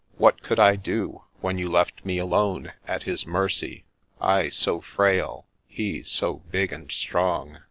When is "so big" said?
6.01-6.73